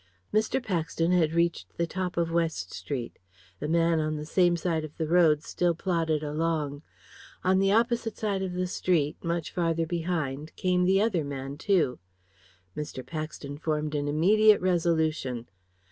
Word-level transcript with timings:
Mr. 0.33 0.63
Paxton 0.65 1.11
had 1.11 1.31
reached 1.33 1.77
the 1.77 1.85
top 1.85 2.17
of 2.17 2.31
West 2.31 2.73
Street. 2.73 3.19
The 3.59 3.67
man 3.67 3.99
on 3.99 4.15
the 4.15 4.25
same 4.25 4.57
side 4.57 4.83
of 4.83 4.97
the 4.97 5.07
road 5.07 5.43
still 5.43 5.75
plodded 5.75 6.23
along. 6.23 6.81
On 7.43 7.59
the 7.59 7.71
opposite 7.71 8.17
side 8.17 8.41
of 8.41 8.53
the 8.53 8.65
street, 8.65 9.23
much 9.23 9.51
farther 9.51 9.85
behind, 9.85 10.55
came 10.55 10.85
the 10.85 10.99
other 10.99 11.23
man 11.23 11.55
too. 11.55 11.99
Mr. 12.75 13.05
Paxton 13.05 13.59
formed 13.59 13.93
an 13.93 14.07
immediate 14.07 14.59
resolution. 14.59 15.47